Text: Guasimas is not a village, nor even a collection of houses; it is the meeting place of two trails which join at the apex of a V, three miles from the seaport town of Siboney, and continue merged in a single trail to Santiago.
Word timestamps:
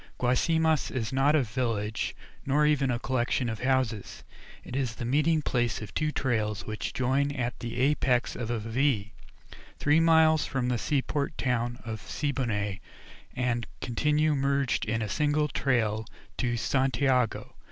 Guasimas 0.17 0.89
is 0.89 1.13
not 1.13 1.35
a 1.35 1.43
village, 1.43 2.15
nor 2.43 2.65
even 2.65 2.89
a 2.89 2.97
collection 2.97 3.47
of 3.49 3.59
houses; 3.59 4.23
it 4.63 4.75
is 4.75 4.95
the 4.95 5.05
meeting 5.05 5.43
place 5.43 5.79
of 5.79 5.93
two 5.93 6.11
trails 6.11 6.65
which 6.65 6.91
join 6.91 7.31
at 7.33 7.59
the 7.59 7.77
apex 7.79 8.35
of 8.35 8.49
a 8.49 8.57
V, 8.57 9.11
three 9.77 9.99
miles 9.99 10.43
from 10.47 10.69
the 10.69 10.79
seaport 10.79 11.37
town 11.37 11.77
of 11.85 12.01
Siboney, 12.01 12.79
and 13.35 13.67
continue 13.79 14.33
merged 14.33 14.85
in 14.85 15.03
a 15.03 15.07
single 15.07 15.47
trail 15.47 16.07
to 16.35 16.57
Santiago. 16.57 17.53